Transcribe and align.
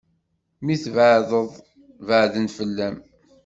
Mi 0.65 0.75
tbaɛdeḍ, 0.83 1.49
beɛdeɣ 2.05 2.47
fell-am. 2.57 2.95